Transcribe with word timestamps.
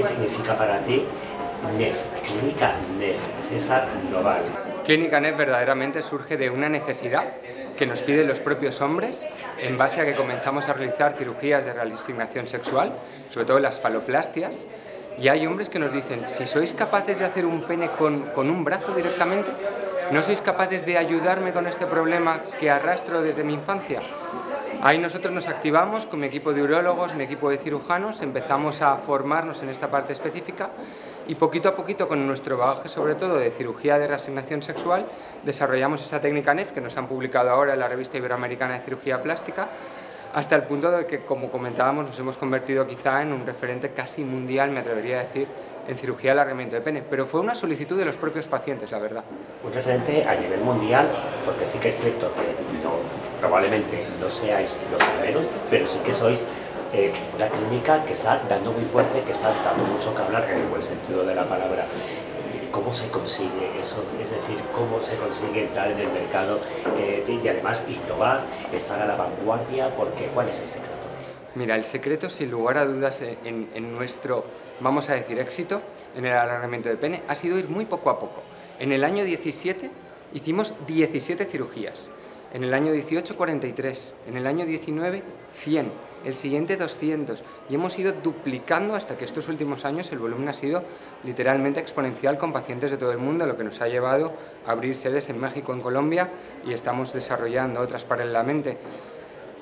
¿qué 0.00 0.06
significa 0.06 0.56
para 0.56 0.78
ti 0.82 1.04
NEF, 1.76 2.06
Clínica 2.22 2.72
NEF, 2.98 3.18
César 3.50 3.86
Noval? 4.10 4.40
Clínica 4.82 5.20
NEF 5.20 5.36
verdaderamente 5.36 6.00
surge 6.00 6.38
de 6.38 6.48
una 6.48 6.70
necesidad 6.70 7.34
que 7.76 7.84
nos 7.84 8.00
piden 8.00 8.26
los 8.26 8.40
propios 8.40 8.80
hombres 8.80 9.26
en 9.58 9.76
base 9.76 10.00
a 10.00 10.06
que 10.06 10.14
comenzamos 10.14 10.70
a 10.70 10.72
realizar 10.72 11.12
cirugías 11.12 11.66
de 11.66 11.74
reasignación 11.74 12.48
sexual, 12.48 12.94
sobre 13.28 13.44
todo 13.44 13.58
las 13.58 13.78
faloplastias, 13.78 14.64
y 15.18 15.28
hay 15.28 15.46
hombres 15.46 15.68
que 15.68 15.78
nos 15.78 15.92
dicen, 15.92 16.24
si 16.28 16.46
sois 16.46 16.72
capaces 16.72 17.18
de 17.18 17.26
hacer 17.26 17.44
un 17.44 17.62
pene 17.64 17.90
con, 17.90 18.30
con 18.30 18.48
un 18.48 18.64
brazo 18.64 18.94
directamente, 18.94 19.50
¿no 20.12 20.22
sois 20.22 20.40
capaces 20.40 20.86
de 20.86 20.96
ayudarme 20.96 21.52
con 21.52 21.66
este 21.66 21.84
problema 21.84 22.40
que 22.58 22.70
arrastro 22.70 23.20
desde 23.20 23.44
mi 23.44 23.52
infancia? 23.52 24.00
Ahí 24.82 24.96
nosotros 24.96 25.30
nos 25.34 25.46
activamos 25.48 26.06
con 26.06 26.20
mi 26.20 26.26
equipo 26.28 26.54
de 26.54 26.62
urólogos, 26.62 27.14
mi 27.14 27.24
equipo 27.24 27.50
de 27.50 27.58
cirujanos, 27.58 28.22
empezamos 28.22 28.80
a 28.80 28.96
formarnos 28.96 29.62
en 29.62 29.68
esta 29.68 29.90
parte 29.90 30.14
específica 30.14 30.70
y 31.26 31.34
poquito 31.34 31.68
a 31.68 31.76
poquito 31.76 32.08
con 32.08 32.26
nuestro 32.26 32.56
bagaje 32.56 32.88
sobre 32.88 33.14
todo 33.14 33.38
de 33.38 33.50
cirugía 33.50 33.98
de 33.98 34.06
reasignación 34.06 34.62
sexual 34.62 35.04
desarrollamos 35.44 36.02
esta 36.02 36.18
técnica 36.18 36.54
NEF 36.54 36.72
que 36.72 36.80
nos 36.80 36.96
han 36.96 37.08
publicado 37.08 37.50
ahora 37.50 37.74
en 37.74 37.80
la 37.80 37.88
revista 37.88 38.16
iberoamericana 38.16 38.72
de 38.72 38.80
cirugía 38.80 39.22
plástica 39.22 39.68
hasta 40.32 40.54
el 40.56 40.62
punto 40.62 40.90
de 40.90 41.06
que, 41.06 41.24
como 41.24 41.50
comentábamos, 41.50 42.06
nos 42.06 42.18
hemos 42.18 42.36
convertido 42.36 42.86
quizá 42.86 43.20
en 43.22 43.32
un 43.32 43.44
referente 43.44 43.90
casi 43.90 44.22
mundial, 44.22 44.70
me 44.70 44.80
atrevería 44.80 45.20
a 45.20 45.24
decir, 45.24 45.48
en 45.88 45.96
cirugía 45.96 46.30
de 46.30 46.40
alargamiento 46.40 46.76
de 46.76 46.82
pene. 46.82 47.02
Pero 47.02 47.26
fue 47.26 47.40
una 47.40 47.54
solicitud 47.54 47.98
de 47.98 48.04
los 48.04 48.16
propios 48.16 48.46
pacientes, 48.46 48.92
la 48.92 48.98
verdad. 48.98 49.24
Un 49.64 49.72
referente 49.72 50.24
a 50.24 50.36
nivel 50.36 50.60
mundial, 50.60 51.08
porque 51.44 51.66
sí 51.66 51.78
que 51.78 51.88
es 51.88 51.98
cierto 51.98 52.30
que 52.32 52.79
probablemente 53.40 54.06
no 54.20 54.30
seáis 54.30 54.76
los 54.92 55.02
primeros, 55.02 55.46
pero 55.68 55.86
sí 55.86 55.98
que 56.04 56.12
sois 56.12 56.44
eh, 56.92 57.12
una 57.34 57.48
clínica 57.48 58.04
que 58.04 58.12
está 58.12 58.42
dando 58.48 58.72
muy 58.72 58.84
fuerte, 58.84 59.22
que 59.22 59.32
está 59.32 59.48
dando 59.64 59.84
mucho 59.84 60.14
que 60.14 60.22
hablar 60.22 60.48
en 60.50 60.60
el 60.60 60.66
buen 60.66 60.82
sentido 60.82 61.24
de 61.24 61.34
la 61.34 61.48
palabra. 61.48 61.86
¿Cómo 62.70 62.92
se 62.92 63.08
consigue 63.08 63.78
eso? 63.78 64.04
Es 64.20 64.30
decir, 64.30 64.56
¿cómo 64.72 65.00
se 65.00 65.16
consigue 65.16 65.64
entrar 65.64 65.90
en 65.90 65.98
el 65.98 66.08
mercado 66.12 66.60
eh, 66.98 67.24
y 67.26 67.48
además 67.48 67.84
innovar, 67.88 68.44
estar 68.72 69.00
a 69.00 69.06
la 69.06 69.16
vanguardia? 69.16 69.94
Porque, 69.96 70.26
¿Cuál 70.26 70.48
es 70.48 70.60
el 70.60 70.68
secreto? 70.68 70.94
Mira, 71.56 71.74
el 71.74 71.84
secreto, 71.84 72.30
sin 72.30 72.50
lugar 72.50 72.78
a 72.78 72.84
dudas, 72.84 73.22
en, 73.22 73.68
en, 73.74 73.92
nuestro, 73.92 74.44
vamos 74.78 75.10
a 75.10 75.14
decir, 75.14 75.38
éxito 75.40 75.80
en 76.16 76.26
el 76.26 76.32
alargamiento 76.32 76.88
de 76.88 76.96
pene, 76.96 77.22
ha 77.26 77.34
sido 77.34 77.58
ir 77.58 77.68
muy 77.68 77.86
poco 77.86 78.08
a 78.08 78.20
poco. 78.20 78.42
En 78.78 78.92
el 78.92 79.02
año 79.02 79.24
17 79.24 79.90
hicimos 80.32 80.74
17 80.86 81.44
cirugías, 81.46 82.08
en 82.52 82.64
el 82.64 82.74
año 82.74 82.92
18 82.92 83.36
43, 83.36 84.14
en 84.26 84.36
el 84.36 84.46
año 84.46 84.66
19 84.66 85.22
100, 85.62 85.92
el 86.24 86.34
siguiente 86.34 86.76
200 86.76 87.42
y 87.68 87.74
hemos 87.74 87.98
ido 87.98 88.12
duplicando 88.12 88.94
hasta 88.94 89.16
que 89.16 89.24
estos 89.24 89.48
últimos 89.48 89.84
años 89.84 90.10
el 90.12 90.18
volumen 90.18 90.48
ha 90.48 90.52
sido 90.52 90.82
literalmente 91.24 91.80
exponencial 91.80 92.38
con 92.38 92.52
pacientes 92.52 92.90
de 92.90 92.96
todo 92.96 93.12
el 93.12 93.18
mundo, 93.18 93.46
lo 93.46 93.56
que 93.56 93.64
nos 93.64 93.80
ha 93.80 93.88
llevado 93.88 94.32
a 94.66 94.72
abrir 94.72 94.94
sedes 94.94 95.30
en 95.30 95.40
México, 95.40 95.72
en 95.72 95.80
Colombia 95.80 96.28
y 96.66 96.72
estamos 96.72 97.12
desarrollando 97.12 97.80
otras 97.80 98.04
paralelamente. 98.04 98.78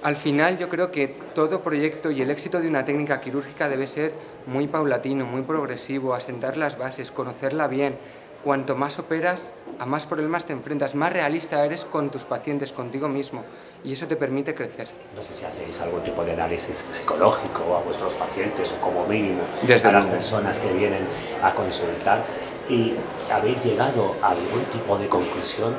Al 0.00 0.14
final 0.14 0.58
yo 0.58 0.68
creo 0.68 0.92
que 0.92 1.08
todo 1.34 1.60
proyecto 1.60 2.12
y 2.12 2.22
el 2.22 2.30
éxito 2.30 2.60
de 2.60 2.68
una 2.68 2.84
técnica 2.84 3.20
quirúrgica 3.20 3.68
debe 3.68 3.88
ser 3.88 4.12
muy 4.46 4.68
paulatino, 4.68 5.26
muy 5.26 5.42
progresivo, 5.42 6.14
asentar 6.14 6.56
las 6.56 6.78
bases, 6.78 7.10
conocerla 7.10 7.66
bien. 7.66 7.96
Cuanto 8.44 8.76
más 8.76 9.00
operas, 9.00 9.52
a 9.80 9.86
más 9.86 10.06
problemas 10.06 10.44
te 10.44 10.52
enfrentas, 10.52 10.94
más 10.94 11.12
realista 11.12 11.64
eres 11.64 11.84
con 11.84 12.08
tus 12.08 12.24
pacientes, 12.24 12.72
contigo 12.72 13.08
mismo, 13.08 13.42
y 13.82 13.92
eso 13.92 14.06
te 14.06 14.14
permite 14.14 14.54
crecer. 14.54 14.88
No 15.14 15.20
sé 15.20 15.34
si 15.34 15.44
hacéis 15.44 15.80
algún 15.80 16.02
tipo 16.02 16.24
de 16.24 16.32
análisis 16.32 16.84
psicológico 16.92 17.76
a 17.76 17.80
vuestros 17.80 18.14
pacientes 18.14 18.72
o 18.72 18.80
como 18.80 19.06
mínimo 19.06 19.42
Desde 19.62 19.88
a 19.88 19.92
las 19.92 20.06
personas 20.06 20.60
que 20.60 20.72
vienen 20.72 21.02
a 21.42 21.52
consultar 21.52 22.24
y 22.68 22.94
habéis 23.32 23.64
llegado 23.64 24.14
a 24.22 24.28
algún 24.28 24.64
tipo 24.72 24.96
de 24.96 25.08
conclusión 25.08 25.74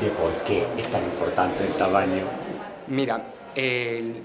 de 0.00 0.08
por 0.10 0.32
qué 0.44 0.66
es 0.78 0.88
tan 0.88 1.04
importante 1.04 1.64
el 1.64 1.74
tamaño. 1.74 2.24
Mira, 2.86 3.20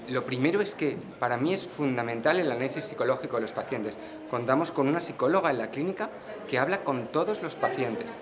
lo 0.08 0.24
primero 0.24 0.60
es 0.60 0.74
que 0.74 0.96
para 1.18 1.36
mí 1.36 1.54
es 1.54 1.66
fundamental 1.66 2.38
el 2.38 2.52
análisis 2.52 2.84
psicológico 2.84 3.36
de 3.36 3.42
los 3.42 3.52
pacientes. 3.52 3.98
Contamos 4.30 4.70
con 4.70 4.88
una 4.88 5.00
psicóloga 5.00 5.50
en 5.50 5.58
la 5.58 5.70
clínica 5.70 6.10
que 6.48 6.58
habla 6.58 6.84
con 6.84 7.08
todos 7.08 7.42
los 7.42 7.54
pacientes 7.54 8.18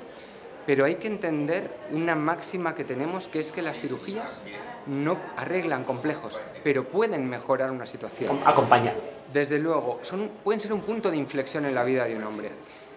pero 0.66 0.84
hay 0.84 0.96
que 0.96 1.08
entender 1.08 1.68
una 1.90 2.14
máxima 2.14 2.74
que 2.74 2.84
tenemos 2.84 3.28
que 3.28 3.40
es 3.40 3.52
que 3.52 3.62
las 3.62 3.80
cirugías 3.80 4.44
no 4.86 5.18
arreglan 5.36 5.84
complejos, 5.84 6.40
pero 6.62 6.84
pueden 6.84 7.28
mejorar 7.28 7.70
una 7.70 7.86
situación. 7.86 8.40
Acompañar. 8.44 8.94
Desde 9.32 9.58
luego, 9.58 9.98
son, 10.02 10.30
pueden 10.44 10.60
ser 10.60 10.72
un 10.72 10.82
punto 10.82 11.10
de 11.10 11.16
inflexión 11.16 11.64
en 11.64 11.74
la 11.74 11.84
vida 11.84 12.04
de 12.04 12.14
un 12.14 12.24
hombre, 12.24 12.50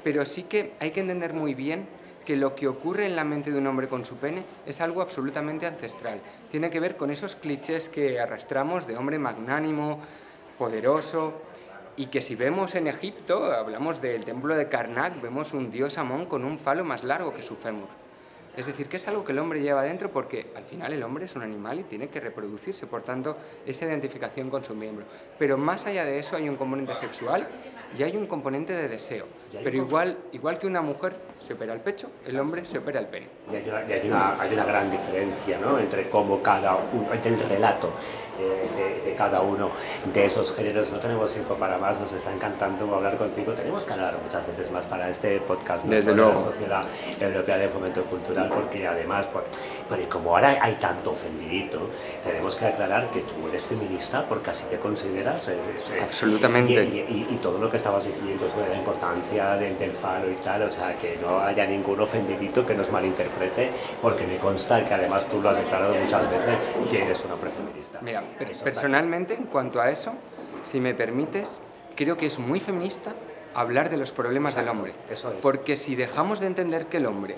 pero 0.03 0.25
sí 0.25 0.44
que 0.44 0.74
hay 0.80 0.91
que 0.91 1.00
entender 1.00 1.34
muy 1.34 1.53
bien 1.53 1.88
que 2.25 2.35
lo 2.35 2.56
que 2.56 2.67
ocurre 2.67 3.06
en 3.06 3.16
la 3.16 3.23
mente 3.23 3.51
de 3.51 3.57
un 3.57 3.67
hombre 3.67 3.88
con 3.88 4.06
su 4.06 4.17
pene 4.17 4.44
es 4.66 4.81
algo 4.81 5.01
absolutamente 5.01 5.66
ancestral. 5.66 6.22
Tiene 6.50 6.69
que 6.69 6.79
ver 6.79 6.97
con 6.97 7.11
esos 7.11 7.35
clichés 7.35 7.89
que 7.89 8.19
arrastramos 8.19 8.88
de 8.88 8.97
hombre 8.97 9.19
magnánimo, 9.19 10.00
poderoso, 10.57 11.33
y 11.95 12.07
que 12.07 12.22
si 12.22 12.35
vemos 12.35 12.75
en 12.75 12.88
Egipto, 12.88 13.53
hablamos 13.53 14.01
del 14.01 14.25
templo 14.25 14.56
de 14.56 14.67
Karnak, 14.67 15.22
vemos 15.22 15.53
un 15.53 15.69
dios 15.69 15.97
Amón 15.97 16.25
con 16.25 16.44
un 16.44 16.57
falo 16.57 16.83
más 16.83 17.03
largo 17.03 17.33
que 17.33 17.44
su 17.44 17.56
fémur. 17.56 17.89
Es 18.56 18.67
decir, 18.67 18.88
que 18.88 18.97
es 18.97 19.07
algo 19.07 19.23
que 19.23 19.31
el 19.31 19.39
hombre 19.39 19.62
lleva 19.62 19.81
dentro 19.81 20.12
porque 20.12 20.51
al 20.56 20.63
final 20.63 20.94
el 20.94 21.01
hombre 21.01 21.25
es 21.25 21.35
un 21.35 21.41
animal 21.41 21.79
y 21.79 21.83
tiene 21.83 22.09
que 22.09 22.19
reproducirse, 22.19 22.85
por 22.85 23.01
tanto, 23.01 23.35
esa 23.66 23.85
identificación 23.85 24.50
con 24.51 24.63
su 24.63 24.75
miembro. 24.75 25.06
Pero 25.39 25.57
más 25.57 25.85
allá 25.88 26.06
de 26.06 26.19
eso 26.19 26.35
hay 26.35 26.50
un 26.50 26.56
componente 26.56 26.94
sexual 26.94 27.47
y 27.97 28.03
hay 28.03 28.16
un 28.16 28.28
componente 28.28 28.73
de 28.73 28.88
deseo. 28.88 29.25
Pero 29.61 29.77
igual, 29.77 30.17
igual 30.31 30.57
que 30.57 30.65
una 30.65 30.81
mujer 30.81 31.13
se 31.39 31.53
opera 31.53 31.73
el 31.73 31.81
pecho, 31.81 32.09
el 32.25 32.39
hombre 32.39 32.65
se 32.65 32.77
opera 32.77 32.99
el 32.99 33.07
pene. 33.07 33.27
Y 33.51 33.55
hay 33.55 33.67
una, 34.07 34.41
hay 34.41 34.53
una, 34.53 34.65
gran 34.65 34.89
diferencia 34.89 35.59
¿no? 35.59 35.77
entre 35.77 36.09
cómo 36.09 36.41
cada 36.41 36.75
uno, 36.75 37.13
entre 37.13 37.33
el 37.33 37.39
relato 37.39 37.91
eh, 38.39 39.03
de, 39.05 39.13
cada 39.15 39.41
uno 39.41 39.69
de 40.11 40.25
esos 40.25 40.55
géneros. 40.55 40.91
No 40.91 40.99
tenemos 40.99 41.31
tiempo 41.31 41.53
para 41.53 41.77
más, 41.77 41.99
nos 41.99 42.11
está 42.13 42.33
encantando 42.33 42.95
hablar 42.95 43.17
contigo. 43.17 43.53
Tenemos 43.53 43.85
que 43.85 43.93
hablar 43.93 44.17
muchas 44.23 44.47
veces 44.47 44.71
más 44.71 44.85
para 44.85 45.07
este 45.09 45.39
podcast 45.41 45.85
Desde 45.85 46.15
luego. 46.15 46.31
de 46.31 46.37
la 46.37 46.41
Sociedad 46.41 46.85
Europea 47.19 47.57
de 47.57 47.69
Fomento 47.69 48.03
Cultural, 48.05 48.49
porque 48.49 48.87
además, 48.87 49.27
por, 49.27 49.45
pero 49.87 50.09
como 50.09 50.31
ahora 50.31 50.57
hay 50.59 50.75
tanto 50.75 51.11
ofendidito, 51.11 51.89
tenemos 52.23 52.55
que 52.55 52.65
aclarar 52.65 53.11
que 53.11 53.19
tú 53.21 53.47
eres 53.47 53.63
feminista 53.65 54.25
porque 54.27 54.49
así 54.49 54.65
te 54.67 54.77
consideras. 54.77 55.47
Eh, 55.49 55.53
eh, 55.91 56.01
Absolutamente. 56.01 56.83
Y, 56.83 57.27
y, 57.29 57.39
todo 57.43 57.59
lo 57.59 57.69
que 57.69 57.77
estabas 57.77 58.05
diciendo 58.05 58.49
sobre 58.49 58.69
la 58.69 58.77
importancia 58.77 59.42
del, 59.51 59.77
del 59.77 59.91
faro 59.91 60.31
y 60.31 60.35
tal, 60.35 60.63
o 60.63 60.71
sea, 60.71 60.95
que 60.97 61.17
no 61.21 61.39
haya 61.39 61.65
ningún 61.65 61.99
ofendidito 61.99 62.65
que 62.65 62.73
nos 62.73 62.91
malinterprete, 62.91 63.71
porque 64.01 64.25
me 64.25 64.37
consta 64.37 64.83
que 64.85 64.93
además 64.93 65.25
tú 65.27 65.41
lo 65.41 65.49
has 65.49 65.57
declarado 65.57 65.93
muchas 65.93 66.29
veces 66.29 66.59
que 66.89 67.03
eres 67.03 67.23
una 67.25 67.35
feminista. 67.35 67.99
Mira, 68.01 68.23
personalmente, 68.63 69.33
en 69.33 69.45
cuanto 69.45 69.81
a 69.81 69.89
eso, 69.89 70.13
si 70.63 70.79
me 70.79 70.93
permites, 70.93 71.61
creo 71.95 72.17
que 72.17 72.25
es 72.25 72.39
muy 72.39 72.59
feminista 72.59 73.13
hablar 73.53 73.89
de 73.89 73.97
los 73.97 74.11
problemas 74.11 74.55
del 74.55 74.69
hombre. 74.69 74.93
Eso 75.09 75.31
es. 75.31 75.37
Porque 75.41 75.75
si 75.75 75.95
dejamos 75.95 76.39
de 76.39 76.47
entender 76.47 76.87
que 76.87 76.97
el 76.97 77.05
hombre 77.05 77.35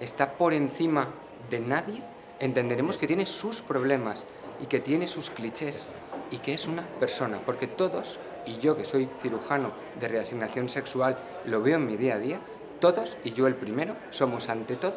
está 0.00 0.32
por 0.32 0.54
encima 0.54 1.08
de 1.50 1.60
nadie, 1.60 2.02
entenderemos 2.40 2.96
que 2.96 3.06
tiene 3.06 3.26
sus 3.26 3.60
problemas 3.60 4.26
y 4.60 4.66
que 4.66 4.80
tiene 4.80 5.06
sus 5.06 5.30
clichés 5.30 5.86
y 6.30 6.38
que 6.38 6.54
es 6.54 6.66
una 6.66 6.86
persona. 6.98 7.40
Porque 7.44 7.66
todos, 7.66 8.18
y 8.46 8.58
yo 8.58 8.76
que 8.76 8.84
soy 8.84 9.08
cirujano 9.20 9.72
de 10.00 10.08
reasignación 10.08 10.68
sexual, 10.68 11.18
lo 11.44 11.62
veo 11.62 11.76
en 11.76 11.86
mi 11.86 11.96
día 11.96 12.14
a 12.14 12.18
día, 12.18 12.40
todos, 12.80 13.18
y 13.24 13.32
yo 13.32 13.46
el 13.46 13.54
primero, 13.54 13.94
somos 14.10 14.48
ante 14.48 14.76
todo 14.76 14.96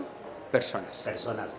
personas. 0.51 1.01
Personas. 1.03 1.53